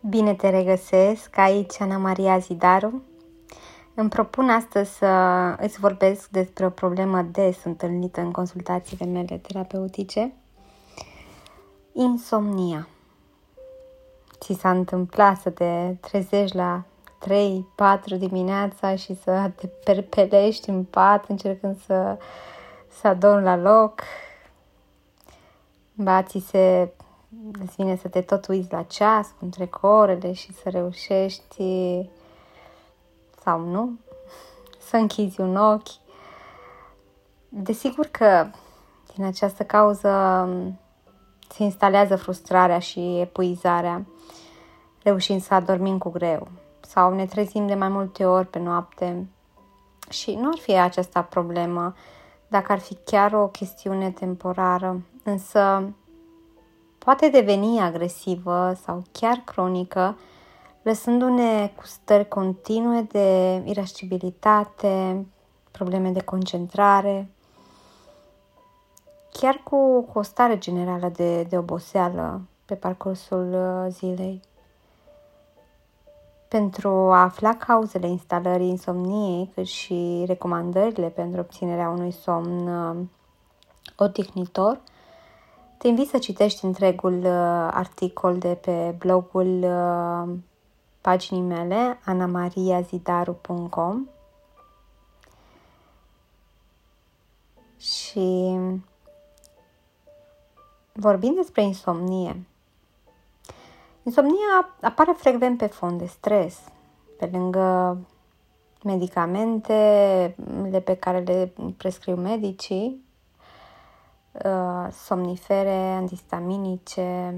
Bine 0.00 0.34
te 0.34 0.50
regăsesc, 0.50 1.38
aici 1.38 1.80
Ana 1.80 1.96
Maria 1.96 2.38
Zidaru. 2.38 3.02
Îmi 3.94 4.08
propun 4.08 4.48
astăzi 4.48 4.96
să 4.96 5.06
îți 5.60 5.80
vorbesc 5.80 6.28
despre 6.28 6.66
o 6.66 6.70
problemă 6.70 7.22
des 7.22 7.56
întâlnită 7.64 8.20
în 8.20 8.30
consultațiile 8.30 9.04
mele 9.04 9.36
terapeutice. 9.36 10.32
Insomnia. 11.92 12.88
Ți 14.38 14.52
s-a 14.52 14.70
întâmplat 14.70 15.40
să 15.40 15.50
te 15.50 15.94
trezești 16.00 16.56
la 16.56 16.84
3-4 17.24 18.18
dimineața 18.18 18.96
și 18.96 19.16
să 19.22 19.50
te 19.54 19.66
perpelești 19.66 20.68
în 20.68 20.84
pat 20.84 21.24
încercând 21.28 21.80
să, 21.86 22.18
să 23.00 23.06
adormi 23.06 23.44
la 23.44 23.56
loc? 23.56 24.00
Ba, 25.92 26.22
ți 26.22 26.38
se 26.38 26.88
îți 27.62 27.74
vine 27.76 27.96
să 27.96 28.08
te 28.08 28.20
tot 28.20 28.46
uiți 28.46 28.72
la 28.72 28.82
ceas, 28.82 29.34
cum 29.38 29.48
trec 29.48 29.78
orele 29.80 30.32
și 30.32 30.52
să 30.52 30.68
reușești 30.68 31.64
sau 33.42 33.60
nu, 33.60 33.98
să 34.78 34.96
închizi 34.96 35.40
un 35.40 35.56
ochi. 35.56 35.88
Desigur 37.48 38.06
că 38.06 38.46
din 39.14 39.24
această 39.24 39.62
cauză 39.62 40.10
se 41.48 41.62
instalează 41.62 42.16
frustrarea 42.16 42.78
și 42.78 43.20
epuizarea, 43.20 44.06
reușind 45.02 45.42
să 45.42 45.54
adormim 45.54 45.98
cu 45.98 46.10
greu 46.10 46.48
sau 46.80 47.14
ne 47.14 47.26
trezim 47.26 47.66
de 47.66 47.74
mai 47.74 47.88
multe 47.88 48.24
ori 48.24 48.46
pe 48.46 48.58
noapte 48.58 49.26
și 50.08 50.34
nu 50.34 50.48
ar 50.48 50.58
fi 50.58 50.78
aceasta 50.78 51.22
problemă 51.22 51.94
dacă 52.48 52.72
ar 52.72 52.78
fi 52.78 52.94
chiar 53.04 53.32
o 53.32 53.48
chestiune 53.48 54.10
temporară, 54.10 55.02
însă 55.22 55.92
poate 57.06 57.28
deveni 57.28 57.80
agresivă 57.80 58.72
sau 58.84 59.02
chiar 59.12 59.42
cronică, 59.44 60.18
lăsându-ne 60.82 61.72
cu 61.76 61.84
stări 61.84 62.28
continue 62.28 63.02
de 63.02 63.62
irascibilitate, 63.64 65.26
probleme 65.70 66.10
de 66.10 66.20
concentrare, 66.20 67.30
chiar 69.32 69.60
cu, 69.64 70.02
cu 70.02 70.18
o 70.18 70.22
stare 70.22 70.58
generală 70.58 71.08
de, 71.08 71.42
de 71.42 71.58
oboseală 71.58 72.40
pe 72.64 72.74
parcursul 72.74 73.52
uh, 73.52 73.92
zilei. 73.92 74.40
Pentru 76.48 76.88
a 76.88 77.22
afla 77.22 77.56
cauzele 77.56 78.08
instalării 78.08 78.68
insomniei, 78.68 79.50
cât 79.54 79.66
și 79.66 80.24
recomandările 80.26 81.08
pentru 81.08 81.40
obținerea 81.40 81.88
unui 81.88 82.10
somn 82.10 82.68
uh, 82.68 82.96
odihnitor, 83.96 84.80
te 85.78 85.88
invit 85.88 86.08
să 86.08 86.18
citești 86.18 86.64
întregul 86.64 87.18
uh, 87.18 87.68
articol 87.70 88.38
de 88.38 88.54
pe 88.54 88.94
blogul 88.98 89.62
uh, 89.62 90.28
paginii 91.00 91.42
mele, 91.42 91.98
anamariazidaru.com 92.04 94.08
și 97.78 98.58
vorbind 100.92 101.36
despre 101.36 101.62
insomnie, 101.62 102.46
insomnia 104.02 104.74
apare 104.80 105.14
frecvent 105.16 105.58
pe 105.58 105.66
fond 105.66 105.98
de 105.98 106.06
stres, 106.06 106.58
pe 107.18 107.28
lângă 107.32 107.98
medicamentele 108.82 110.82
pe 110.84 110.96
care 110.96 111.18
le 111.18 111.52
prescriu 111.76 112.14
medicii, 112.14 113.05
Uh, 114.44 114.88
somnifere, 114.92 115.76
antistaminice. 115.76 117.34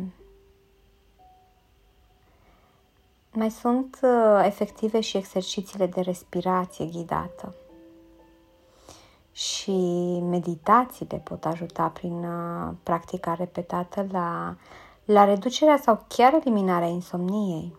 Mai 3.33 3.51
sunt 3.51 3.99
uh, 4.03 4.43
efective 4.45 5.01
și 5.01 5.17
exercițiile 5.17 5.87
de 5.87 6.01
respirație 6.01 6.85
ghidată. 6.87 7.55
Și 9.33 9.71
meditațiile 10.29 11.19
pot 11.19 11.45
ajuta 11.45 11.89
prin 11.89 12.25
uh, 12.25 12.75
practica 12.83 13.35
repetată 13.35 14.07
la, 14.11 14.57
la 15.05 15.25
reducerea 15.25 15.77
sau 15.77 16.05
chiar 16.09 16.35
eliminarea 16.35 16.89
insomniei. 16.89 17.77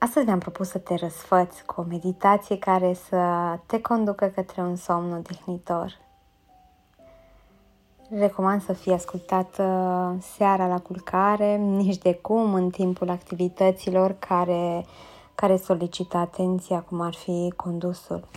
Astăzi 0.00 0.26
mi-am 0.26 0.38
propus 0.38 0.68
să 0.68 0.78
te 0.78 0.94
răsfăți 0.94 1.64
cu 1.64 1.80
o 1.80 1.84
meditație 1.88 2.58
care 2.58 2.94
să 3.08 3.18
te 3.66 3.80
conducă 3.80 4.26
către 4.26 4.60
un 4.60 4.76
somn 4.76 5.12
odihnitor. 5.12 5.98
Recomand 8.10 8.62
să 8.62 8.72
fie 8.72 8.92
ascultată 8.92 9.62
seara 10.20 10.66
la 10.66 10.78
culcare, 10.78 11.56
nici 11.56 11.98
de 11.98 12.14
cum 12.14 12.54
în 12.54 12.70
timpul 12.70 13.10
activităților 13.10 14.16
care, 14.18 14.84
care 15.34 15.56
solicită 15.56 16.16
atenția, 16.16 16.80
cum 16.80 17.00
ar 17.00 17.14
fi 17.14 17.52
condusul. 17.56 18.28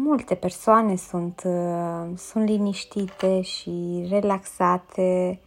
Multe 0.00 0.34
persoane 0.34 0.96
sunt, 0.96 1.42
uh, 1.44 2.16
sunt 2.16 2.48
liniștite 2.48 3.40
și 3.40 4.06
relaxate 4.10 5.40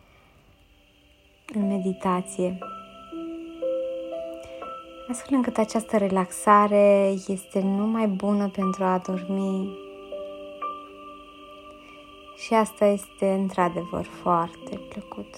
în 1.53 1.67
meditație. 1.67 2.57
Astfel 5.09 5.35
încât 5.35 5.57
această 5.57 5.97
relaxare 5.97 7.13
este 7.27 7.61
numai 7.61 8.07
bună 8.07 8.49
pentru 8.49 8.83
a 8.83 9.01
dormi. 9.05 9.77
Și 12.35 12.53
asta 12.53 12.85
este 12.85 13.31
într-adevăr 13.31 14.05
foarte 14.05 14.79
plăcut. 14.89 15.35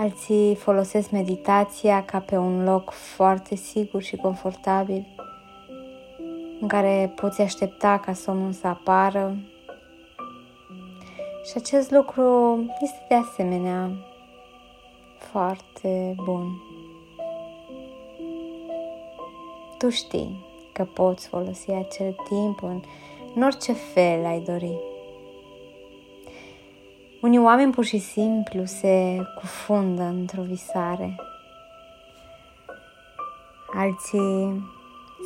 Alții 0.00 0.54
folosesc 0.54 1.10
meditația 1.10 2.04
ca 2.04 2.18
pe 2.18 2.36
un 2.36 2.64
loc 2.64 2.90
foarte 2.90 3.54
sigur 3.54 4.02
și 4.02 4.16
confortabil 4.16 5.06
în 6.60 6.68
care 6.68 7.12
poți 7.16 7.40
aștepta 7.40 7.98
ca 7.98 8.12
somnul 8.12 8.52
să 8.52 8.66
apară. 8.66 9.36
Și 11.44 11.52
acest 11.56 11.90
lucru 11.90 12.58
este 12.82 13.04
de 13.08 13.14
asemenea 13.14 13.90
foarte 15.18 16.14
bun. 16.24 16.62
Tu 19.78 19.88
știi 19.88 20.44
că 20.72 20.84
poți 20.84 21.28
folosi 21.28 21.70
acel 21.70 22.16
timp 22.28 22.62
în, 22.62 22.80
în 23.34 23.42
orice 23.42 23.72
fel 23.72 24.24
ai 24.24 24.40
dori. 24.40 24.97
Unii 27.20 27.38
oameni 27.38 27.72
pur 27.72 27.84
și 27.84 27.98
simplu 27.98 28.64
se 28.64 29.18
cufundă 29.40 30.02
într-o 30.02 30.42
visare. 30.42 31.16
Alții 33.74 34.62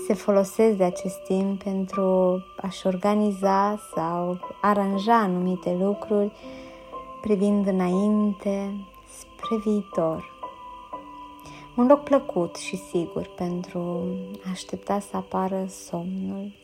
se 0.07 0.15
folosesc 0.15 0.77
de 0.77 0.85
acest 0.85 1.23
timp 1.23 1.63
pentru 1.63 2.03
a-și 2.57 2.87
organiza 2.87 3.79
sau 3.95 4.39
aranja 4.61 5.19
anumite 5.19 5.77
lucruri 5.81 6.33
privind 7.21 7.67
înainte, 7.67 8.75
spre 9.19 9.57
viitor. 9.65 10.31
Un 11.77 11.87
loc 11.87 12.03
plăcut 12.03 12.57
și 12.57 12.77
sigur 12.77 13.31
pentru 13.37 14.07
a 14.47 14.51
aștepta 14.51 14.99
să 14.99 15.17
apară 15.17 15.67
somnul. 15.69 16.62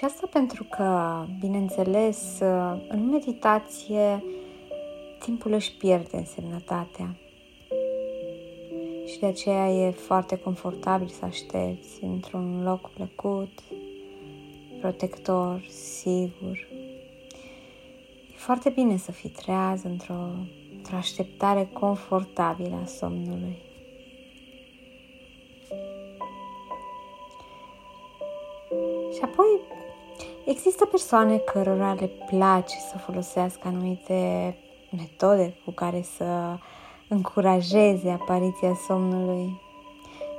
Și 0.00 0.06
asta 0.06 0.26
pentru 0.30 0.64
că, 0.64 1.20
bineînțeles, 1.40 2.38
în 2.88 3.08
meditație 3.10 4.24
timpul 5.18 5.52
își 5.52 5.72
pierde 5.76 6.16
însemnătatea. 6.16 7.16
Și 9.06 9.18
de 9.18 9.26
aceea 9.26 9.68
e 9.68 9.90
foarte 9.90 10.36
confortabil 10.36 11.08
să 11.08 11.24
aștepți 11.24 12.04
într-un 12.04 12.62
loc 12.62 12.90
plăcut, 12.90 13.62
protector, 14.80 15.66
sigur. 15.68 16.68
E 18.32 18.36
foarte 18.36 18.70
bine 18.70 18.96
să 18.96 19.12
fii 19.12 19.30
treaz 19.30 19.82
într-o, 19.82 20.28
într-o 20.76 20.96
așteptare 20.96 21.70
confortabilă 21.72 22.80
a 22.82 22.86
somnului. 22.86 23.58
Și 29.12 29.20
apoi 29.22 29.60
Există 30.50 30.84
persoane 30.84 31.36
cărora 31.36 31.92
le 31.92 32.10
place 32.26 32.76
să 32.90 32.98
folosească 32.98 33.68
anumite 33.68 34.56
metode 34.96 35.54
cu 35.64 35.70
care 35.70 36.02
să 36.16 36.56
încurajeze 37.08 38.10
apariția 38.10 38.74
somnului 38.86 39.60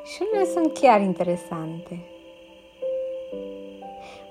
și 0.03 0.21
unele 0.31 0.49
sunt 0.49 0.73
chiar 0.73 1.01
interesante. 1.01 2.05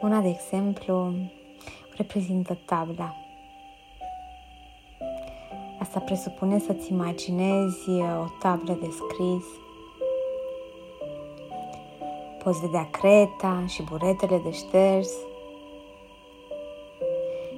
Una, 0.00 0.20
de 0.20 0.28
exemplu, 0.28 1.12
reprezintă 1.96 2.58
tabla. 2.64 3.14
Asta 5.78 6.00
presupune 6.00 6.58
să-ți 6.58 6.92
imaginezi 6.92 7.90
o 7.90 8.26
tablă 8.40 8.78
de 8.80 8.88
scris. 8.90 9.44
Poți 12.42 12.60
vedea 12.60 12.88
creta 12.90 13.64
și 13.66 13.82
buretele 13.82 14.40
de 14.44 14.50
șters. 14.50 15.10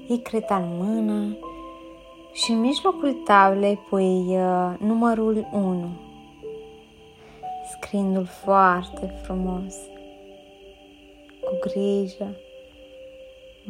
Iei 0.07 0.19
creta 0.19 0.57
în 0.57 0.77
mână 0.77 1.37
și 2.33 2.51
în 2.51 2.61
mijlocul 2.61 3.13
tablei 3.13 3.77
pui 3.77 4.39
uh, 4.39 4.75
numărul 4.79 5.49
1, 5.53 5.89
scriindu-l 7.71 8.25
foarte 8.25 9.21
frumos, 9.23 9.75
cu 11.41 11.59
grijă, 11.61 12.37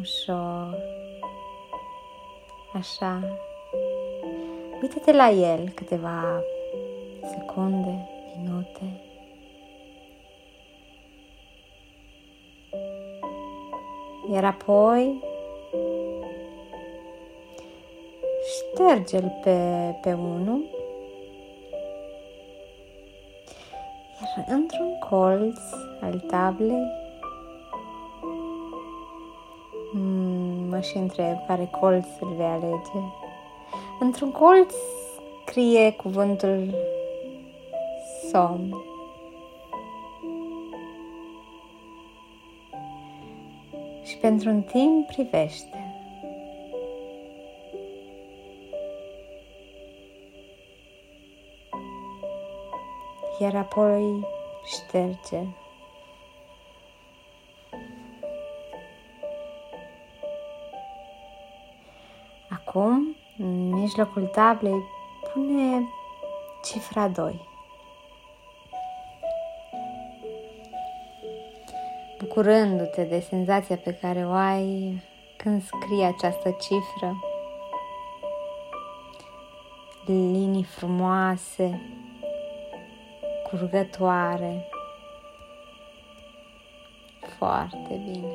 ușor, 0.00 0.78
așa. 2.72 3.22
Uită-te 4.82 5.12
la 5.12 5.30
el 5.30 5.68
câteva 5.68 6.42
secunde, 7.20 8.08
minute. 8.36 9.00
Iar 14.32 14.44
apoi 14.44 15.30
șterge-l 18.72 19.40
pe, 19.42 19.58
pe 20.00 20.12
unul 20.12 20.60
iar 24.20 24.46
într-un 24.48 24.98
colț 24.98 25.58
al 26.00 26.18
tablei 26.18 26.86
hmm, 29.92 30.68
mă 30.68 30.80
și 30.80 30.96
întreb 30.96 31.46
care 31.46 31.68
colț 31.80 32.06
îl 32.20 32.32
vei 32.36 32.46
alege. 32.46 32.98
Într-un 34.00 34.30
colț 34.30 34.74
scrie 35.46 35.92
cuvântul 35.92 36.74
somn. 38.30 38.76
Și 44.04 44.16
pentru 44.16 44.48
un 44.48 44.62
timp 44.62 45.06
privește. 45.06 45.81
Iar 53.42 53.54
apoi 53.54 54.26
șterge. 54.64 55.46
Acum, 62.50 63.16
în 63.38 63.68
mijlocul 63.68 64.26
tablei, 64.26 64.82
pune 65.32 65.88
cifra 66.64 67.08
2. 67.08 67.40
Bucurându-te 72.18 73.04
de 73.04 73.20
senzația 73.20 73.76
pe 73.76 73.98
care 74.00 74.26
o 74.26 74.32
ai 74.32 75.02
când 75.36 75.62
scrii 75.62 76.04
această 76.04 76.50
cifră, 76.50 77.16
linii 80.06 80.64
frumoase, 80.64 81.80
curgătoare. 83.52 84.68
Foarte 87.38 88.00
bine. 88.04 88.32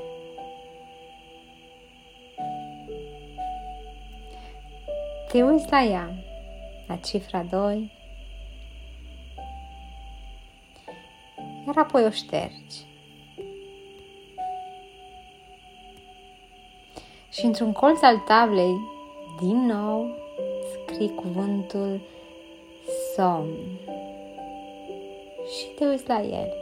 Te 5.31 5.44
uiți 5.44 5.68
la 5.69 5.84
ea, 5.84 6.14
la 6.88 6.96
cifra 6.96 7.44
2, 7.44 7.92
iar 11.66 11.78
apoi 11.78 12.06
o 12.06 12.10
ștergi. 12.10 12.86
Și 17.31 17.46
într-un 17.46 17.72
colț 17.72 18.02
al 18.02 18.18
tablei, 18.18 18.75
din 19.40 19.66
nou, 19.66 20.16
scrii 20.72 21.16
cuvântul 21.16 22.02
somn 23.16 23.56
și 25.48 25.66
te 25.76 25.86
uiți 25.86 26.08
la 26.08 26.22
el. 26.22 26.54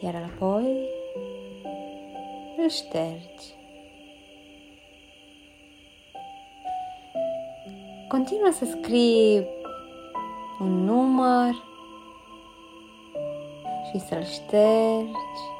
Iar 0.00 0.30
apoi 0.34 0.88
îl 2.56 2.68
ștergi. 2.68 3.52
Continuă 8.08 8.50
să 8.52 8.64
scrii 8.64 9.46
un 10.60 10.84
număr 10.84 11.54
și 13.90 13.98
să-l 13.98 14.24
ștergi. 14.24 15.53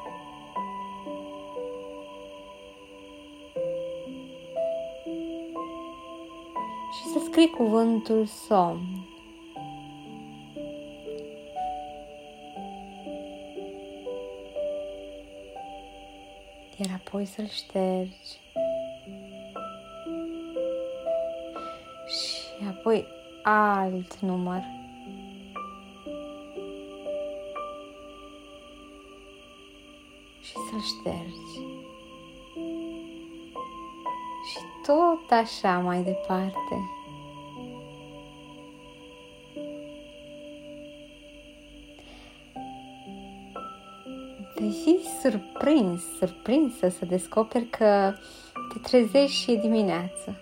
Scrii 7.35 7.49
cuvântul 7.49 8.25
somn. 8.25 9.07
Iar 16.77 17.01
apoi 17.05 17.25
să-l 17.25 17.47
ștergi. 17.47 18.39
Și 22.07 22.67
apoi 22.69 23.07
alt 23.43 24.19
număr. 24.19 24.63
Și 30.41 30.53
să-l 30.53 30.81
ștergi. 30.81 31.59
Și 34.51 34.59
tot 34.85 35.31
așa 35.31 35.79
mai 35.79 36.03
departe. 36.03 36.94
Surprins, 45.65 46.01
surprinsă 46.17 46.89
să 46.89 47.05
descoperi 47.05 47.65
că 47.65 48.13
te 48.73 48.79
trezești 48.81 49.37
și 49.37 49.51
e 49.51 49.55
dimineață. 49.55 50.35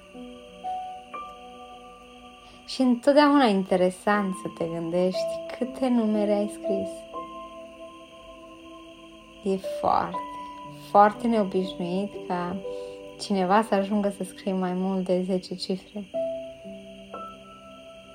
Și 2.65 2.81
întotdeauna 2.81 3.45
interesant 3.45 4.33
să 4.41 4.49
te 4.57 4.65
gândești 4.65 5.57
câte 5.57 5.87
numere 5.87 6.33
ai 6.33 6.51
scris. 6.53 6.89
E 9.53 9.57
foarte, 9.79 10.17
foarte 10.89 11.27
neobișnuit 11.27 12.11
ca 12.27 12.55
cineva 13.19 13.61
să 13.61 13.75
ajungă 13.75 14.13
să 14.17 14.23
scrie 14.23 14.53
mai 14.53 14.73
mult 14.73 15.05
de 15.05 15.21
10 15.21 15.55
cifre. 15.55 16.03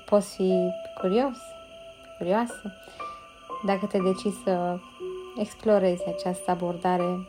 Poți 0.05 0.35
fi 0.35 0.53
curios, 0.99 1.37
curioasă, 2.17 2.73
dacă 3.65 3.85
te 3.85 3.97
decizi 3.97 4.43
să 4.43 4.79
explorezi 5.39 6.03
această 6.07 6.51
abordare, 6.51 7.27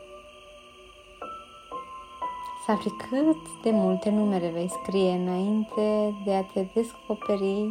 să 2.65 2.71
afli 2.71 2.91
cât 3.09 3.61
de 3.63 3.69
multe 3.69 4.09
numere 4.09 4.47
vei 4.47 4.69
scrie 4.69 5.11
înainte 5.11 6.15
de 6.25 6.33
a 6.33 6.43
te 6.43 6.65
descoperi 6.73 7.69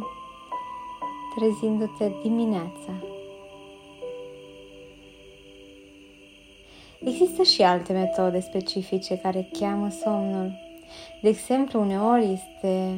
trezindu-te 1.35 2.11
dimineața. 2.21 2.93
Există 7.03 7.43
și 7.43 7.61
alte 7.61 7.93
metode 7.93 8.39
specifice 8.39 9.17
care 9.17 9.49
cheamă 9.59 9.89
somnul. 9.89 10.51
De 11.21 11.29
exemplu, 11.29 11.81
uneori 11.81 12.23
este 12.23 12.97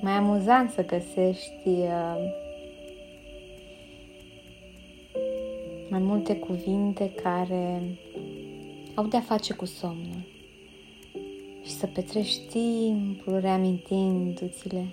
mai 0.00 0.12
amuzant 0.12 0.70
să 0.70 0.84
găsești 0.84 1.66
uh, 1.66 2.16
mai 5.94 6.02
multe 6.02 6.36
cuvinte 6.36 7.10
care 7.10 7.98
au 8.94 9.04
de-a 9.06 9.20
face 9.20 9.54
cu 9.54 9.64
somnul. 9.64 10.22
Și 11.62 11.70
să 11.70 11.86
petrești 11.86 12.40
timpul 12.46 13.38
reamintindu-ți-le, 13.38 14.86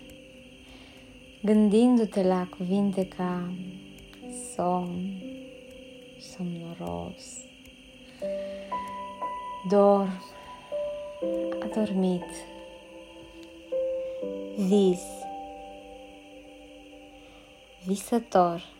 gândindu-te 1.43 2.23
la 2.23 2.47
cuvinte 2.57 3.07
ca 3.07 3.51
somn, 4.55 5.21
somnoros, 6.19 7.37
dorm, 9.69 10.23
adormit, 11.63 12.25
vis, 14.55 15.01
visător, 17.85 18.79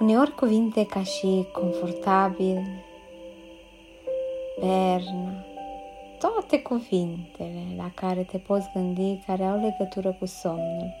Uneori 0.00 0.34
cuvinte 0.34 0.86
ca 0.86 1.02
și 1.02 1.46
confortabil, 1.52 2.66
bernă, 4.60 5.44
toate 6.18 6.62
cuvintele 6.62 7.62
la 7.76 7.90
care 7.94 8.22
te 8.22 8.38
poți 8.38 8.70
gândi 8.74 9.22
care 9.26 9.44
au 9.44 9.60
legătură 9.60 10.16
cu 10.18 10.26
somnul. 10.26 10.94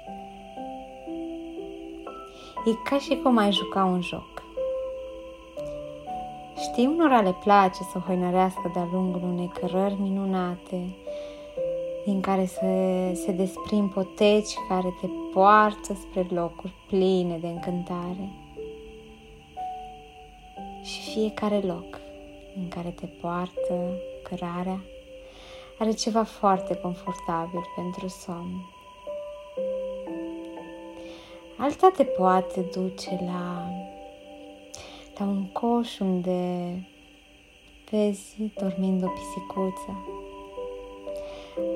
E 2.66 2.88
ca 2.88 2.98
și 2.98 3.20
cum 3.22 3.36
ai 3.36 3.52
juca 3.52 3.84
un 3.84 4.00
joc. 4.00 4.42
Știi, 6.60 6.86
unora 6.86 7.20
le 7.20 7.34
place 7.42 7.82
să 7.92 7.98
hoinărească 7.98 8.70
de-a 8.74 8.88
lungul 8.92 9.22
unei 9.22 9.50
cărări 9.60 10.00
minunate, 10.00 10.96
din 12.04 12.20
care 12.20 12.44
se, 12.44 13.14
se 13.14 13.32
desprind 13.32 13.90
poteci 13.90 14.54
care 14.68 14.94
te 15.00 15.06
poartă 15.32 15.94
spre 15.94 16.26
locuri 16.30 16.72
pline 16.86 17.38
de 17.38 17.46
încântare. 17.46 18.45
Și 20.86 21.00
fiecare 21.00 21.60
loc 21.60 21.98
în 22.56 22.68
care 22.68 22.88
te 22.88 23.06
poartă 23.06 23.98
cărarea 24.22 24.80
are 25.78 25.90
ceva 25.92 26.22
foarte 26.22 26.74
confortabil 26.74 27.60
pentru 27.76 28.08
somn. 28.08 28.70
Alta 31.56 31.92
te 31.96 32.04
poate 32.04 32.60
duce 32.60 33.18
la, 33.24 33.68
la 35.18 35.24
un 35.24 35.46
coș 35.46 35.98
unde 35.98 36.70
vezi 37.90 38.36
dormind 38.54 39.02
o 39.04 39.06
pisicuță. 39.06 40.06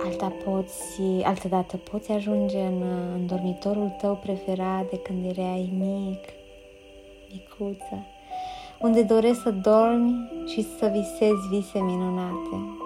Alta 0.04 0.32
poți, 0.44 1.00
altă 1.22 1.48
dată 1.48 1.76
poți 1.76 2.12
ajunge 2.12 2.60
în, 2.60 2.82
în 3.12 3.26
dormitorul 3.26 3.96
tău 4.00 4.14
preferat 4.14 4.90
de 4.90 4.98
când 4.98 5.24
erai 5.24 5.72
mic, 5.78 6.24
micuță, 7.32 8.06
unde 8.80 9.02
dorești 9.02 9.42
să 9.42 9.50
dormi 9.50 10.30
și 10.46 10.62
să 10.78 10.86
visezi 10.86 11.48
vise 11.48 11.80
minunate. 11.80 12.78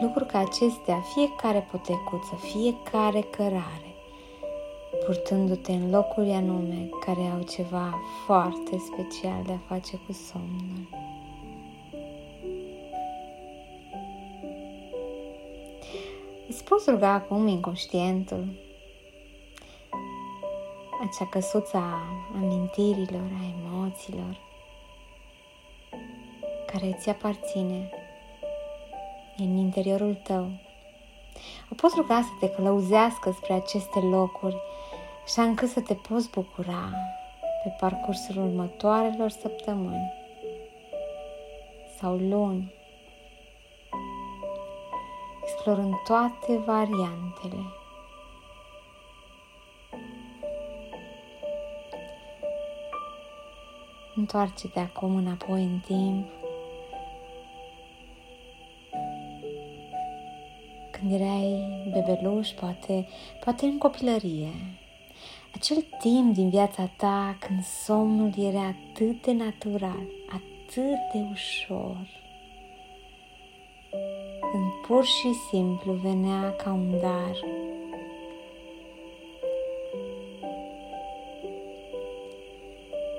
Lucruri 0.00 0.26
ca 0.26 0.38
acestea, 0.38 1.00
fiecare 1.14 1.68
potecuță, 1.70 2.34
fiecare 2.40 3.20
cărare, 3.20 3.94
purtându-te 5.04 5.72
în 5.72 5.90
locuri 5.90 6.30
anume 6.30 6.88
care 7.04 7.20
au 7.36 7.42
ceva 7.42 7.94
foarte 8.26 8.76
special 8.78 9.42
de 9.46 9.52
a 9.52 9.74
face 9.74 10.00
cu 10.06 10.12
somnul. 10.12 10.88
Îți 16.48 16.64
poți 16.64 16.90
ruga 16.90 17.12
acum 17.12 17.46
inconștientul, 17.46 18.44
acea 21.02 21.26
căsuță 21.26 21.76
a 21.76 22.02
amintirilor, 22.34 23.30
a 23.40 23.44
emoțiilor, 23.58 24.40
care 26.66 26.96
ți 27.00 27.08
aparține 27.08 27.90
în 29.36 29.56
interiorul 29.56 30.14
tău. 30.14 30.48
O 31.70 31.74
poți 31.74 31.94
ruga 31.96 32.20
să 32.20 32.28
te 32.40 32.50
călăuzească 32.50 33.30
spre 33.30 33.52
aceste 33.52 33.98
locuri, 33.98 34.56
așa 35.24 35.42
încât 35.42 35.68
să 35.68 35.80
te 35.80 35.94
poți 35.94 36.30
bucura 36.30 36.90
pe 37.62 37.76
parcursul 37.80 38.36
următoarelor 38.36 39.30
săptămâni 39.30 40.12
sau 41.98 42.16
luni, 42.16 42.72
explorând 45.42 45.94
toate 46.04 46.56
variantele. 46.56 47.81
Întoarce-te 54.14 54.78
acum 54.78 55.16
înapoi 55.16 55.62
în 55.62 55.78
timp 55.86 56.26
când 60.90 61.12
erai 61.20 61.66
bebeluș, 61.90 62.48
poate, 62.48 63.06
poate 63.44 63.66
în 63.66 63.78
copilărie. 63.78 64.52
Acel 65.54 65.84
timp 65.98 66.34
din 66.34 66.48
viața 66.48 66.90
ta 66.96 67.36
când 67.40 67.64
somnul 67.64 68.32
era 68.38 68.66
atât 68.66 69.22
de 69.22 69.32
natural, 69.32 70.06
atât 70.28 70.98
de 71.12 71.26
ușor. 71.30 72.06
Când 74.50 74.72
pur 74.86 75.04
și 75.04 75.32
simplu 75.50 75.92
venea 75.92 76.54
ca 76.56 76.72
un 76.72 77.00
dar. 77.00 77.36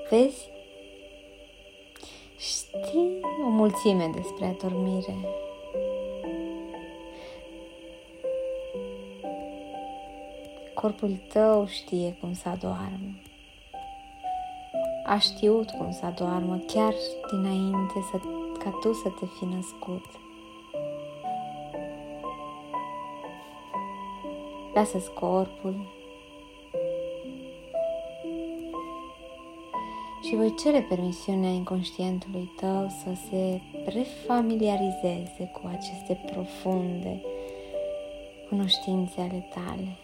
Vezi? 0.09 0.52
Știi 2.43 3.19
o 3.45 3.49
mulțime 3.49 4.11
despre 4.13 4.45
adormire. 4.45 5.15
corpul 10.83 11.19
tău 11.27 11.67
știe 11.67 12.17
cum 12.19 12.33
să 12.33 12.49
adoarmă. 12.49 13.13
A 15.05 15.17
știut 15.17 15.69
cum 15.69 15.91
să 15.91 16.05
adoarmă 16.05 16.57
chiar 16.67 16.93
dinainte 17.31 17.93
să, 18.11 18.17
ca 18.59 18.69
tu 18.81 18.93
să 18.93 19.09
te 19.19 19.25
fi 19.25 19.45
născut. 19.45 20.05
Lasă-ți 24.73 25.11
corpul 25.13 26.02
și 30.33 30.39
voi 30.39 30.53
cere 30.55 30.85
permisiunea 30.89 31.49
inconștientului 31.49 32.51
tău 32.59 32.89
să 33.03 33.19
se 33.29 33.61
refamiliarizeze 33.85 35.51
cu 35.53 35.61
aceste 35.67 36.19
profunde 36.31 37.21
cunoștințe 38.49 39.21
ale 39.21 39.47
tale. 39.53 39.97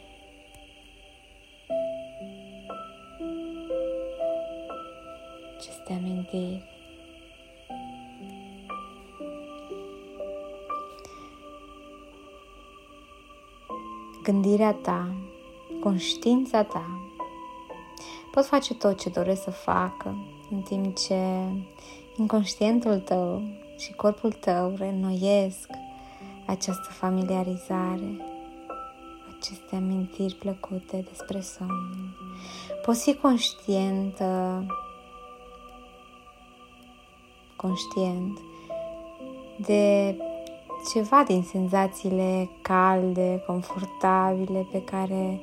aceste 5.58 5.94
amintiri. 5.94 6.64
Gândirea 14.24 14.74
ta, 14.74 15.14
conștiința 15.80 16.64
ta 16.64 16.99
pot 18.32 18.46
face 18.46 18.74
tot 18.74 19.00
ce 19.00 19.10
doresc 19.10 19.44
să 19.44 19.52
facă, 19.52 20.16
în 20.52 20.62
timp 20.62 20.98
ce 20.98 21.16
inconștientul 22.18 23.00
tău 23.00 23.42
și 23.78 23.94
corpul 23.94 24.32
tău 24.32 24.74
reînnoiesc 24.78 25.70
această 26.46 26.90
familiarizare, 26.92 28.26
aceste 29.38 29.76
amintiri 29.76 30.34
plăcute 30.34 31.06
despre 31.10 31.42
somn. 31.42 32.16
Poți 32.86 33.04
fi 33.04 33.16
conștientă 33.16 34.64
conștient 37.56 38.40
de 39.56 40.16
ceva 40.94 41.24
din 41.28 41.44
senzațiile 41.44 42.50
calde, 42.62 43.44
confortabile 43.46 44.68
pe 44.72 44.84
care 44.84 45.40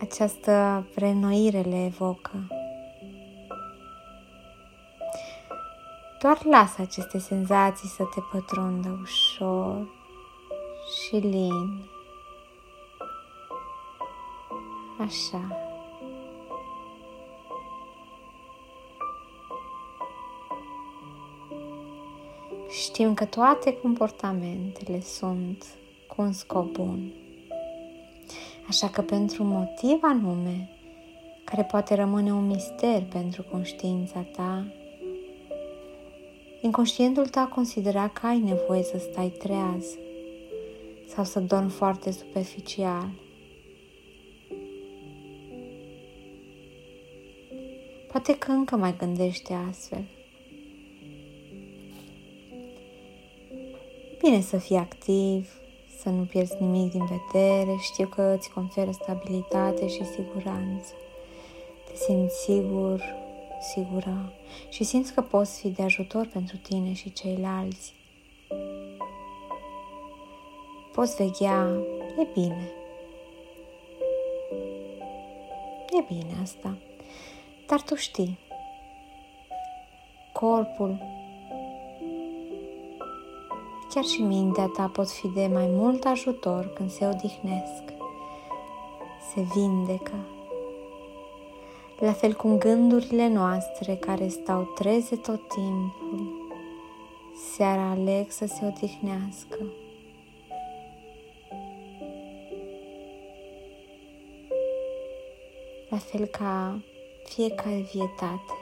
această 0.00 0.84
reînnoire 0.94 1.60
le 1.60 1.84
evocă. 1.84 2.48
Doar 6.20 6.44
lasă 6.44 6.82
aceste 6.82 7.18
senzații 7.18 7.88
să 7.88 8.02
te 8.14 8.20
pătrundă 8.32 8.98
ușor 9.02 9.86
și 10.94 11.16
lin. 11.16 11.88
Așa. 14.98 15.56
Știm 22.68 23.14
că 23.14 23.24
toate 23.24 23.76
comportamentele 23.76 25.00
sunt 25.00 25.64
cu 26.06 26.22
un 26.22 26.32
scop 26.32 26.72
bun. 26.72 27.12
Așa 28.70 28.88
că 28.88 29.02
pentru 29.02 29.42
un 29.42 29.48
motiv 29.48 29.98
anume, 30.02 30.68
care 31.44 31.62
poate 31.62 31.94
rămâne 31.94 32.32
un 32.32 32.46
mister 32.46 33.02
pentru 33.02 33.42
conștiința 33.42 34.20
ta, 34.20 34.66
inconștientul 36.60 37.26
tău 37.26 37.46
considera 37.46 38.08
că 38.08 38.26
ai 38.26 38.38
nevoie 38.38 38.82
să 38.82 38.98
stai 38.98 39.28
treaz 39.28 39.84
sau 41.06 41.24
să 41.24 41.40
dormi 41.40 41.70
foarte 41.70 42.10
superficial. 42.10 43.08
Poate 48.10 48.38
că 48.38 48.50
încă 48.50 48.76
mai 48.76 48.96
gândește 48.96 49.52
astfel. 49.68 50.04
Bine 54.22 54.40
să 54.40 54.56
fii 54.56 54.76
activ, 54.76 55.59
să 56.00 56.08
nu 56.08 56.22
pierzi 56.22 56.56
nimic 56.58 56.90
din 56.90 57.04
vedere, 57.04 57.76
știu 57.80 58.06
că 58.06 58.34
îți 58.38 58.50
conferă 58.50 58.90
stabilitate 58.90 59.88
și 59.88 60.04
siguranță. 60.04 60.92
Te 61.86 61.96
simți 61.96 62.42
sigur, 62.42 63.02
sigură 63.60 64.32
și 64.68 64.84
simți 64.84 65.14
că 65.14 65.20
poți 65.20 65.60
fi 65.60 65.68
de 65.68 65.82
ajutor 65.82 66.26
pentru 66.32 66.56
tine 66.56 66.92
și 66.92 67.12
ceilalți. 67.12 67.94
Poți 70.92 71.16
veghea, 71.16 71.68
e 72.18 72.26
bine. 72.32 72.70
E 75.98 76.04
bine 76.08 76.34
asta. 76.42 76.76
Dar 77.66 77.82
tu 77.82 77.94
știi, 77.94 78.38
corpul, 80.32 81.19
chiar 83.94 84.04
și 84.04 84.22
mintea 84.22 84.66
ta 84.66 84.90
pot 84.92 85.10
fi 85.10 85.28
de 85.28 85.50
mai 85.52 85.66
mult 85.66 86.04
ajutor 86.04 86.72
când 86.74 86.90
se 86.90 87.06
odihnesc, 87.06 87.82
se 89.34 89.40
vindecă. 89.54 90.14
La 91.98 92.12
fel 92.12 92.34
cum 92.34 92.58
gândurile 92.58 93.28
noastre 93.28 93.94
care 93.94 94.28
stau 94.28 94.62
treze 94.62 95.16
tot 95.16 95.48
timpul, 95.48 96.48
seara 97.54 97.90
aleg 97.90 98.30
să 98.30 98.46
se 98.46 98.66
odihnească. 98.66 99.58
La 105.88 105.96
fel 105.96 106.26
ca 106.26 106.78
fiecare 107.24 107.88
vietate. 107.92 108.59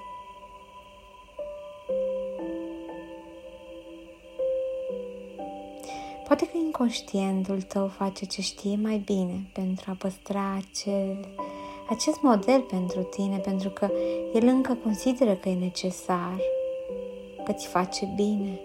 Poate 6.29 6.47
că 6.47 6.57
inconștientul 6.57 7.63
tău 7.63 7.87
face 7.87 8.27
ce 8.27 8.41
știe 8.41 8.79
mai 8.83 9.03
bine 9.05 9.51
pentru 9.53 9.91
a 9.91 9.97
păstra 9.99 10.55
acel, 10.57 11.29
acest 11.89 12.21
model 12.23 12.61
pentru 12.61 13.03
tine, 13.03 13.37
pentru 13.37 13.69
că 13.69 13.91
el 14.35 14.47
încă 14.47 14.79
consideră 14.83 15.35
că 15.35 15.49
e 15.49 15.55
necesar, 15.55 16.41
că 17.45 17.53
ți 17.53 17.67
face 17.67 18.13
bine. 18.17 18.61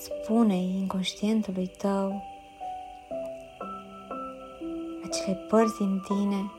spune 0.00 0.54
inconștientului 0.54 1.70
tău 1.78 2.22
acele 5.04 5.34
părți 5.48 5.78
din 5.78 6.02
tine 6.06 6.50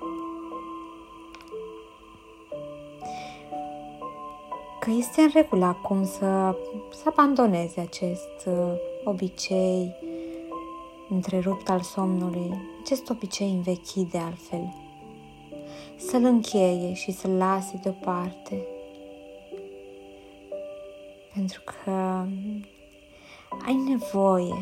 că 4.79 4.89
este 4.97 5.21
în 5.21 5.29
regulă 5.33 5.65
acum 5.65 6.05
să, 6.05 6.55
să 6.89 7.03
abandoneze 7.05 7.79
acest 7.79 8.45
uh, 8.45 8.89
obicei 9.03 9.95
întrerupt 11.09 11.69
al 11.69 11.81
somnului, 11.81 12.61
acest 12.83 13.09
obicei 13.09 13.49
învechit 13.49 14.11
de 14.11 14.17
altfel. 14.17 14.73
Să-l 15.95 16.23
încheie 16.23 16.93
și 16.93 17.11
să-l 17.11 17.31
lase 17.31 17.79
deoparte. 17.83 18.65
Pentru 21.33 21.61
că 21.61 21.91
ai 23.65 23.75
nevoie, 23.87 24.55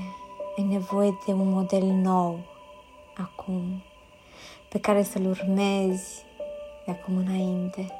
ai 0.57 0.63
nevoie 0.63 1.17
de 1.25 1.31
un 1.31 1.49
model 1.49 1.83
nou 1.83 2.39
acum, 3.17 3.81
pe 4.69 4.79
care 4.79 5.03
să-l 5.03 5.25
urmezi 5.25 6.23
de 6.85 6.91
acum 6.91 7.17
înainte. 7.17 7.98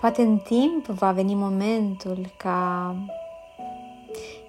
Poate 0.00 0.22
în 0.22 0.38
timp 0.38 0.86
va 0.86 1.12
veni 1.12 1.34
momentul 1.34 2.30
ca 2.36 2.94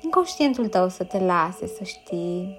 inconștientul 0.01 0.67
tău 0.67 0.89
să 0.89 1.03
te 1.03 1.19
lase 1.19 1.67
să 1.67 1.83
știi 1.83 2.57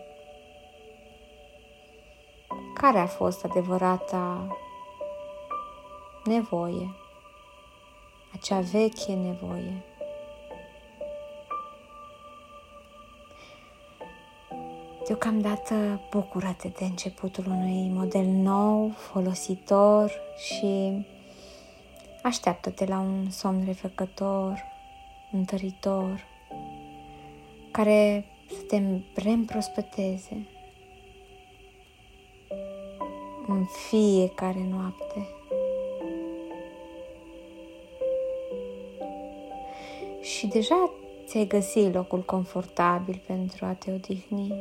care 2.75 2.99
a 2.99 3.07
fost 3.07 3.45
adevărata 3.45 4.57
nevoie, 6.25 6.95
acea 8.33 8.61
veche 8.61 9.13
nevoie. 9.13 9.85
Deocamdată 15.07 16.01
bucură-te 16.11 16.69
de 16.69 16.85
începutul 16.85 17.45
unui 17.47 17.91
model 17.95 18.27
nou, 18.27 18.91
folositor 18.91 20.13
și 20.37 21.05
Așteaptă-te 22.23 22.85
la 22.85 22.99
un 22.99 23.31
somn 23.31 23.65
refăcător, 23.65 24.63
întăritor, 25.33 26.27
care 27.71 28.25
să 28.49 28.63
te 28.69 28.83
reîmprospăteze 29.15 30.47
în 33.47 33.65
fiecare 33.89 34.67
noapte. 34.71 35.29
Și 40.21 40.47
deja 40.47 40.91
ți-ai 41.27 41.47
găsit 41.47 41.95
locul 41.95 42.23
confortabil 42.23 43.23
pentru 43.27 43.65
a 43.65 43.73
te 43.73 43.93
odihni. 43.93 44.55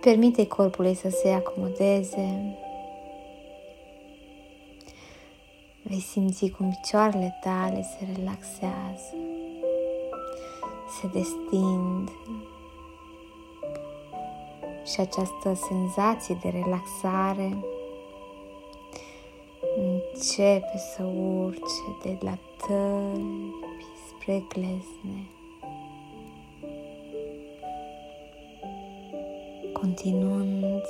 Permite 0.00 0.46
corpului 0.46 0.94
să 0.94 1.08
se 1.08 1.28
acomodeze, 1.28 2.56
Vei 5.92 6.00
simți 6.00 6.48
cum 6.48 6.70
picioarele 6.70 7.38
tale 7.40 7.82
se 7.82 8.06
relaxează, 8.16 9.14
se 11.00 11.06
destind 11.06 12.10
și 14.92 15.00
această 15.00 15.54
senzație 15.68 16.38
de 16.42 16.48
relaxare 16.48 17.64
începe 19.76 20.78
să 20.96 21.02
urce 21.02 21.96
de 22.02 22.18
la 22.20 22.38
tălpi 22.66 23.84
spre 24.08 24.44
glezne. 24.48 25.26
Continuând 29.72 30.82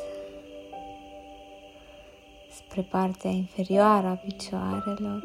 spre 2.72 2.86
partea 2.90 3.30
inferioară 3.30 4.06
a 4.06 4.14
picioarelor. 4.14 5.24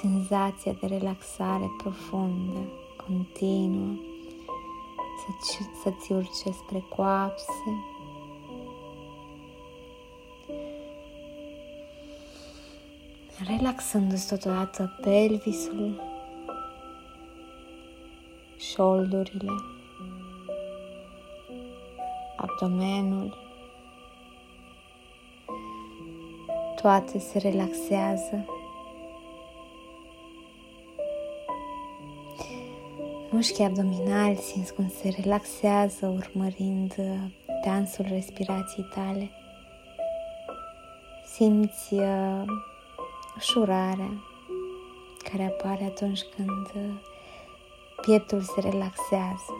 Senzația 0.00 0.72
de 0.80 0.86
relaxare 0.86 1.70
profundă, 1.82 2.58
continuă, 3.06 3.94
să-ți, 5.20 5.58
să-ți 5.82 6.12
urce 6.12 6.50
spre 6.50 6.84
coapse. 6.88 7.52
Relaxându-ți 13.46 14.26
șoldurile, 18.78 19.52
abdomenul, 22.36 23.36
toate 26.80 27.18
se 27.18 27.38
relaxează. 27.38 28.44
Mușchii 33.30 33.64
abdominali 33.64 34.36
simți 34.36 34.74
cum 34.74 34.88
se 34.88 35.14
relaxează 35.20 36.06
urmărind 36.06 36.94
dansul 37.64 38.04
respirației 38.08 38.86
tale. 38.94 39.30
Simți 41.24 41.94
uh, 41.94 42.42
ușurarea 43.36 44.10
care 45.30 45.44
apare 45.44 45.84
atunci 45.84 46.20
când 46.36 46.66
uh, 46.74 47.16
pieptul 48.08 48.40
se 48.40 48.60
relaxează. 48.60 49.52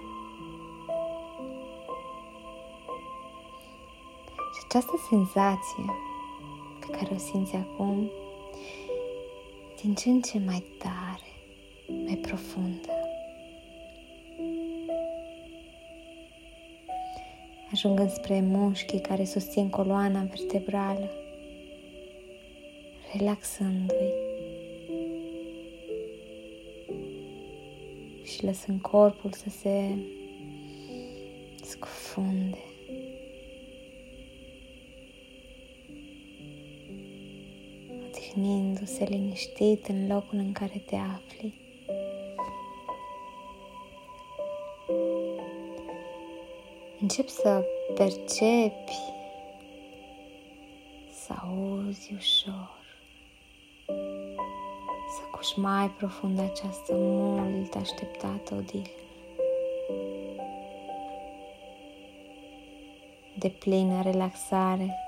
Și 4.54 4.60
această 4.68 4.92
senzație 5.08 5.84
pe 6.80 6.86
care 6.96 7.14
o 7.14 7.18
simți 7.18 7.54
acum, 7.54 8.10
din 9.82 9.94
ce 9.94 10.08
în 10.08 10.20
ce 10.20 10.38
mai 10.46 10.64
tare, 10.78 11.32
mai 12.04 12.18
profundă. 12.22 12.92
Ajungând 17.72 18.10
spre 18.10 18.40
mușchii 18.40 19.00
care 19.00 19.24
susțin 19.24 19.70
coloana 19.70 20.20
vertebrală, 20.20 21.10
relaxându-i 23.12 24.27
și 28.38 28.44
lăsând 28.44 28.80
corpul 28.80 29.32
să 29.32 29.50
se 29.50 29.94
profunde. 31.78 32.58
Odihnindu-se 38.06 39.04
liniștit 39.04 39.86
în 39.86 40.06
locul 40.06 40.38
în 40.38 40.52
care 40.52 40.82
te 40.86 40.96
afli. 40.96 41.60
Încep 47.00 47.28
să 47.28 47.64
percepi, 47.94 48.98
să 51.10 51.32
auzi 51.32 52.14
ușor 52.14 52.77
cuși 55.48 55.60
mai 55.60 55.90
profund 55.90 56.38
această 56.38 56.94
mult 56.94 57.74
așteptată 57.74 58.54
odihnă. 58.54 58.88
De 63.38 63.48
plină 63.48 64.02
relaxare. 64.02 64.98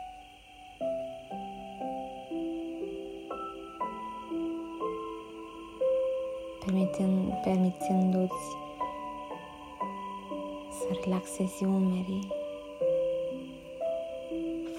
Permițând, 6.64 7.32
permițându-ți 7.42 8.56
să 10.70 10.98
relaxezi 11.04 11.64
umerii 11.64 12.28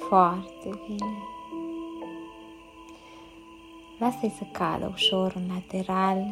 foarte 0.07 0.69
bine. 0.87 1.40
Lasă-i 4.01 4.33
să 4.37 4.43
cadă 4.51 4.91
ușor 4.93 5.33
în 5.35 5.47
lateral. 5.53 6.25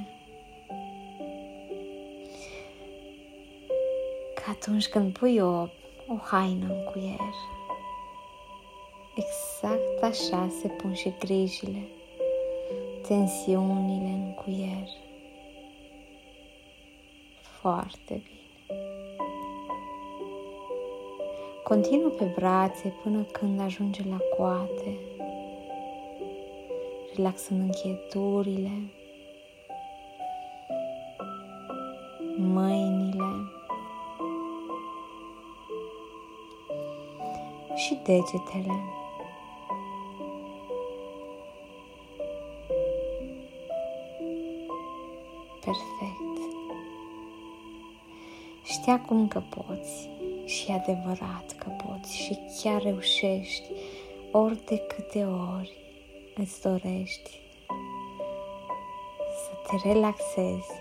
Ca 4.36 4.52
atunci 4.52 4.88
când 4.88 5.18
pui 5.18 5.40
o, 5.40 5.68
o 6.08 6.16
haină 6.24 6.66
în 6.66 6.84
cuier. 6.92 7.34
Exact 9.16 10.04
așa 10.04 10.50
se 10.62 10.68
pun 10.68 10.94
și 10.94 11.14
grijile, 11.20 11.88
tensiunile 13.08 14.10
în 14.10 14.34
cuier. 14.34 14.88
Foarte 17.42 18.22
bine. 18.24 18.76
Continuă 21.64 22.10
pe 22.10 22.26
brațe 22.36 22.94
până 23.04 23.22
când 23.22 23.60
ajunge 23.60 24.02
la 24.10 24.18
coate 24.38 24.98
relaxând 27.20 27.62
încheieturile, 27.62 28.72
mâinile 32.38 33.32
și 37.76 38.00
degetele. 38.04 38.84
Perfect. 45.60 46.54
Știi 48.64 48.92
acum 48.92 49.28
că 49.28 49.42
poți 49.50 50.10
și 50.46 50.72
e 50.72 50.74
adevărat 50.74 51.56
că 51.58 51.70
poți 51.70 52.18
și 52.18 52.38
chiar 52.62 52.82
reușești 52.82 53.68
ori 54.32 54.66
de 54.66 54.78
câte 54.78 55.26
ori 55.26 55.89
îți 56.40 56.62
dorești 56.62 57.40
să 59.18 59.52
te 59.68 59.88
relaxezi 59.88 60.72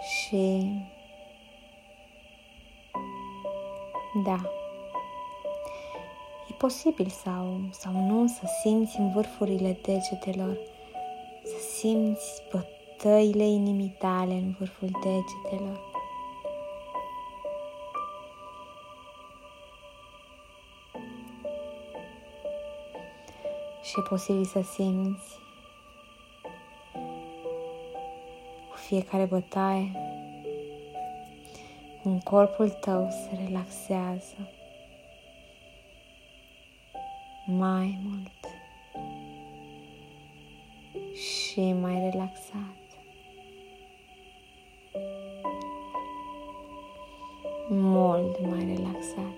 și 0.00 0.70
da, 4.24 4.40
e 6.50 6.52
posibil 6.58 7.08
sau, 7.08 7.60
sau 7.70 7.92
nu 7.92 8.26
să 8.26 8.46
simți 8.62 8.98
în 8.98 9.12
vârfurile 9.12 9.78
degetelor, 9.82 10.56
să 11.44 11.76
simți 11.78 12.42
bătăile 12.52 13.44
inimii 13.44 13.94
tale 13.98 14.32
în 14.34 14.54
vârful 14.58 14.90
degetelor. 15.02 15.93
Și 23.94 24.00
e 24.00 24.08
posibil 24.08 24.44
să 24.44 24.60
simți 24.60 25.38
cu 28.70 28.76
fiecare 28.76 29.24
bătaie 29.24 29.90
cum 32.02 32.18
corpul 32.18 32.70
tău 32.70 33.08
se 33.10 33.44
relaxează 33.44 34.50
mai 37.46 37.98
mult 38.04 38.44
și 41.16 41.72
mai 41.72 42.10
relaxat. 42.10 42.76
Mult 47.68 48.40
mai 48.40 48.76
relaxat. 48.76 49.33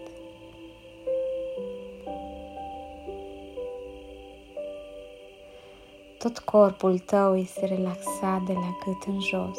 Tot 6.27 6.39
corpul 6.39 6.99
tău 6.99 7.37
este 7.37 7.67
relaxat 7.67 8.43
de 8.43 8.53
la 8.53 8.77
gât 8.85 9.03
în 9.07 9.21
jos. 9.21 9.59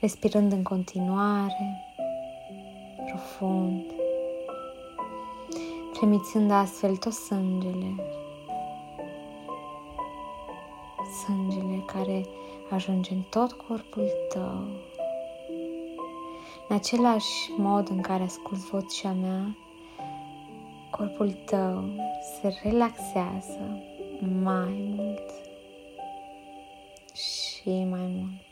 Respirând 0.00 0.52
în 0.52 0.62
continuare, 0.62 1.84
profund, 3.06 3.84
trimițând 5.92 6.50
astfel 6.50 6.96
tot 6.96 7.12
sângele, 7.12 7.94
sângele 11.24 11.82
care 11.86 12.26
ajunge 12.70 13.12
în 13.14 13.22
tot 13.30 13.52
corpul 13.52 14.10
tău, 14.28 14.66
în 16.68 16.76
același 16.76 17.50
mod 17.56 17.88
în 17.90 18.00
care 18.00 18.22
ascult 18.22 18.58
vocea 18.58 19.12
mea, 19.12 19.56
corpul 20.90 21.32
tău 21.32 21.84
se 22.40 22.60
relaxează 22.62 23.82
mai 24.42 24.92
mult 24.96 25.30
și 27.14 27.68
mai 27.68 28.06
mult. 28.06 28.46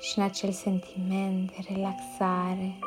Și 0.00 0.18
în 0.18 0.24
acel 0.24 0.50
sentiment 0.50 1.50
de 1.50 1.74
relaxare, 1.74 2.78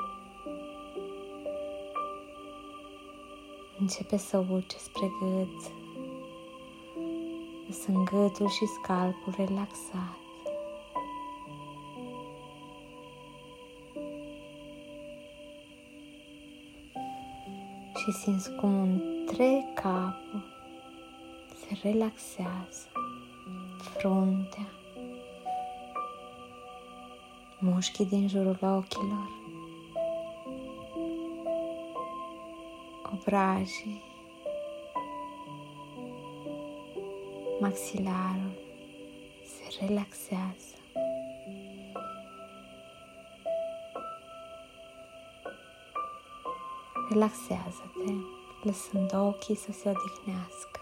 începe 3.79 4.17
să 4.17 4.45
urce 4.51 4.77
spre 4.77 5.11
gât, 5.19 5.71
lăsând 7.67 8.09
gâtul 8.09 8.49
și 8.49 8.65
scalpul 8.65 9.33
relaxat. 9.37 10.24
Și 18.05 18.11
simți 18.11 18.51
cum 18.51 18.81
întreg 18.81 19.73
capul 19.73 20.43
se 21.47 21.77
relaxează, 21.87 22.87
fruntea, 23.97 24.69
mușchii 27.59 28.05
din 28.05 28.27
jurul 28.27 28.57
ochilor, 28.61 29.29
obrajii, 33.13 34.01
maxilarul 37.59 38.53
se 39.43 39.85
relaxează. 39.85 40.84
Relaxează-te, 47.15 48.11
lăsând 48.63 49.13
ochii 49.13 49.55
să 49.55 49.71
se 49.71 49.89
odihnească. 49.89 50.79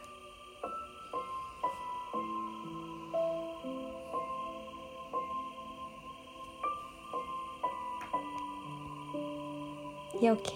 E 10.22 10.32
ok. 10.32 10.52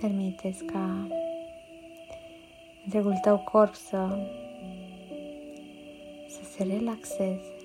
Permiteți 0.00 0.64
ca 0.64 1.06
întregul 2.84 3.18
tău 3.22 3.38
corp 3.38 3.74
să, 3.74 4.28
să 6.28 6.40
se 6.56 6.62
relaxeze 6.62 7.59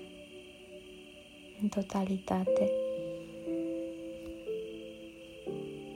în 1.66 1.82
totalitate. 1.82 2.70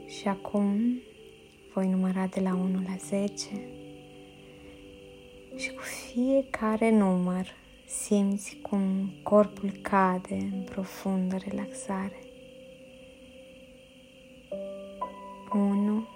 Și 0.07 0.27
acum 0.27 1.01
voi 1.73 1.87
număra 1.87 2.25
de 2.25 2.39
la 2.39 2.53
1 2.53 2.81
la 2.87 2.95
10 2.99 3.33
și 5.55 5.71
cu 5.71 5.81
fiecare 5.81 6.91
număr 6.91 7.53
simți 7.85 8.57
cum 8.61 9.11
corpul 9.23 9.71
cade 9.81 10.33
în 10.33 10.61
profundă 10.61 11.37
relaxare. 11.37 12.19
1 15.53 16.07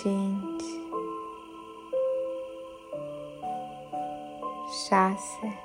5 0.00 0.62
6 4.88 5.60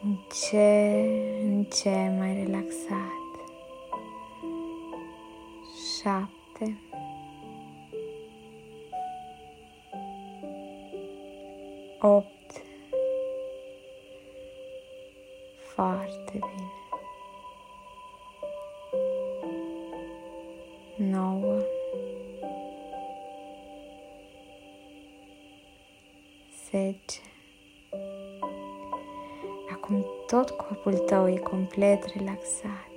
din 0.00 0.18
ce 0.48 0.68
în 1.42 1.64
ce 1.64 2.14
mai 2.18 2.44
relaxat. 2.44 3.20
7 6.02 6.78
8 12.00 12.41
complet 31.72 32.04
relaxat. 32.16 32.90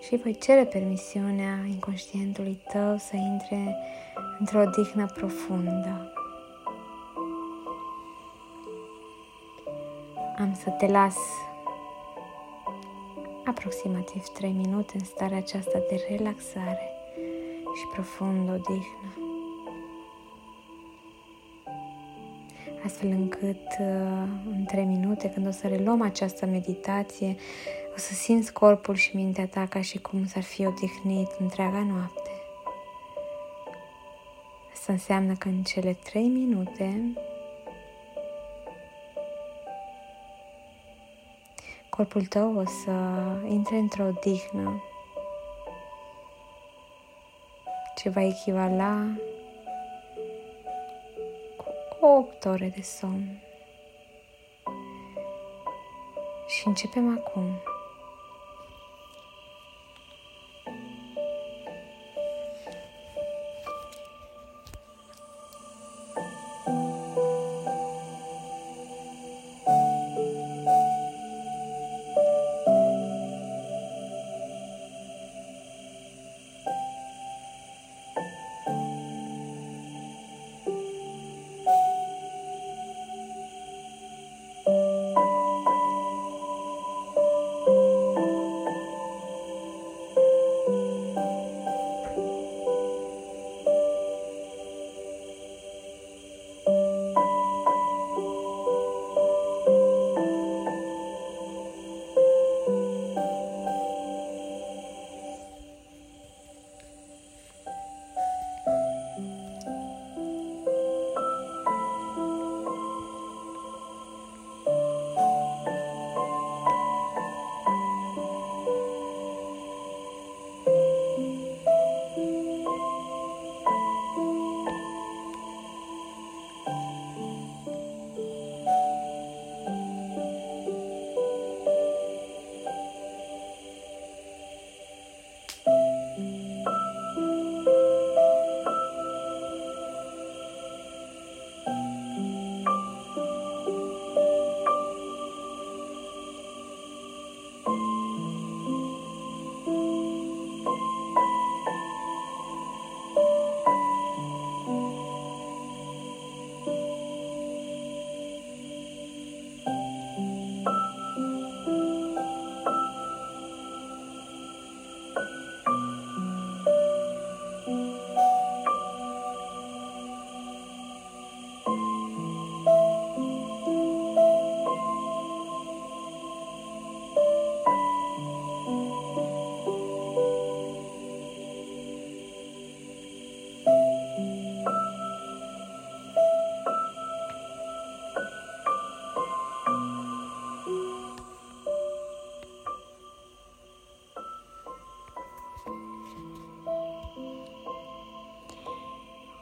Și 0.00 0.16
voi 0.16 0.34
cere 0.34 0.64
permisiunea 0.64 1.64
inconștientului 1.68 2.60
tău 2.72 2.96
să 2.96 3.16
intre 3.16 3.76
într-o 4.38 4.60
odihnă 4.60 5.06
profundă. 5.14 6.12
Am 10.38 10.54
să 10.62 10.70
te 10.70 10.86
las 10.86 11.16
aproximativ 13.44 14.22
3 14.22 14.50
minute 14.50 14.92
în 14.94 15.04
starea 15.04 15.36
aceasta 15.36 15.78
de 15.88 16.06
relaxare 16.08 16.90
și 17.74 17.86
profundă 17.92 18.52
odihnă. 18.52 19.25
Astfel 22.86 23.10
încât 23.10 23.66
uh, 23.78 24.28
în 24.50 24.64
3 24.66 24.84
minute, 24.84 25.30
când 25.30 25.46
o 25.46 25.50
să 25.50 25.68
reluăm 25.68 26.02
această 26.02 26.46
meditație, 26.46 27.36
o 27.94 27.98
să 27.98 28.14
simți 28.14 28.52
corpul 28.52 28.94
și 28.94 29.16
mintea 29.16 29.46
ta 29.46 29.66
ca 29.66 29.80
și 29.80 29.98
cum 29.98 30.26
s-ar 30.26 30.42
fi 30.42 30.66
odihnit 30.66 31.28
întreaga 31.38 31.86
noapte. 31.90 32.30
Asta 34.72 34.92
înseamnă 34.92 35.34
că 35.34 35.48
în 35.48 35.62
cele 35.62 35.92
3 35.92 36.26
minute 36.26 37.12
corpul 41.88 42.24
tău 42.24 42.56
o 42.56 42.64
să 42.64 42.92
intre 43.48 43.76
într-o 43.76 44.04
odihnă 44.04 44.82
ce 47.96 48.08
va 48.08 48.22
echivala 48.22 49.06
cu 49.16 49.35
8 52.18 52.44
ore 52.44 52.72
de 52.76 52.82
somn. 52.82 53.42
Și 56.46 56.66
începem 56.66 57.18
acum. 57.18 57.60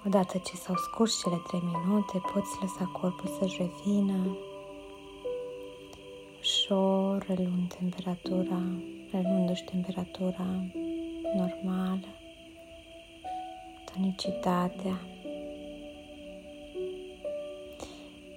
Odată 0.06 0.38
ce 0.38 0.56
s-au 0.56 0.74
scurs 0.76 1.20
cele 1.22 1.42
trei 1.46 1.62
minute, 1.64 2.20
poți 2.32 2.58
lăsa 2.60 2.90
corpul 2.92 3.28
să-și 3.38 3.56
revină, 3.56 4.36
ușor 6.40 7.24
reluând 7.28 7.74
temperatura 7.78 8.62
renundu-și 9.10 9.64
temperatura 9.64 10.46
normală, 11.22 12.06
tonicitatea. 13.92 15.00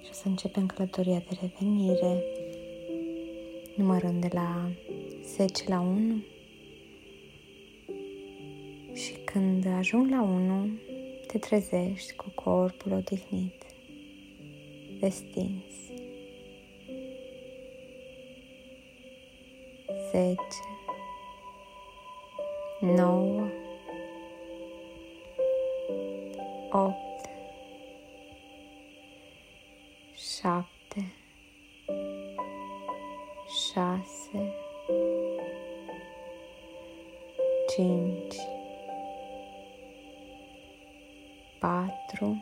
Și 0.02 0.10
o 0.10 0.12
să 0.12 0.28
începem 0.28 0.66
călătoria 0.66 1.22
de 1.28 1.38
revenire, 1.40 2.22
numărând 3.74 4.20
de 4.20 4.28
la 4.32 4.70
10 5.24 5.64
la 5.68 5.80
1. 5.80 6.22
Și 8.94 9.12
când 9.24 9.66
ajung 9.66 10.10
la 10.10 10.22
1, 10.22 10.68
te 11.28 11.38
trezești 11.38 12.14
cu 12.14 12.30
corpul 12.34 12.92
odihnit, 12.92 13.66
destins. 15.00 15.76
10 20.10 20.36
9 22.80 23.50
8 26.70 27.07
4 42.08 42.36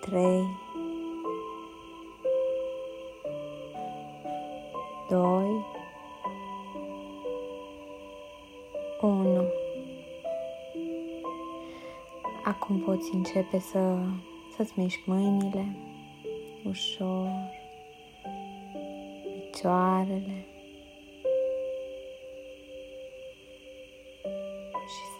3 0.00 0.46
2, 5.08 5.64
1. 9.00 9.44
Acum 12.44 12.78
poți 12.78 13.14
începe 13.14 13.58
să, 13.58 13.98
să-ți 14.56 14.72
miști 14.76 15.02
mâinile 15.06 15.76
ușor, 16.64 17.50
picioarele 19.50 20.46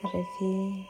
și 0.05 0.11
să 0.11 0.17
revii 0.17 0.89